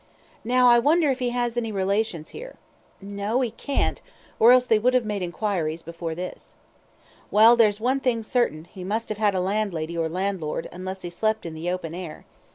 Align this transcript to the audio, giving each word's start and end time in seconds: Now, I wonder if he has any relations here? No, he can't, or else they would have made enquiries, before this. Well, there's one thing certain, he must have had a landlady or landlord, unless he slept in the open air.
Now, 0.43 0.67
I 0.67 0.79
wonder 0.79 1.11
if 1.11 1.19
he 1.19 1.29
has 1.29 1.57
any 1.57 1.71
relations 1.71 2.29
here? 2.29 2.55
No, 3.01 3.41
he 3.41 3.51
can't, 3.51 4.01
or 4.39 4.51
else 4.51 4.65
they 4.65 4.79
would 4.79 4.95
have 4.95 5.05
made 5.05 5.21
enquiries, 5.21 5.83
before 5.83 6.15
this. 6.15 6.55
Well, 7.29 7.55
there's 7.55 7.79
one 7.79 7.99
thing 7.99 8.23
certain, 8.23 8.63
he 8.65 8.83
must 8.83 9.09
have 9.09 9.19
had 9.19 9.35
a 9.35 9.39
landlady 9.39 9.95
or 9.95 10.09
landlord, 10.09 10.67
unless 10.71 11.03
he 11.03 11.11
slept 11.11 11.45
in 11.45 11.53
the 11.53 11.69
open 11.69 11.93
air. 11.93 12.25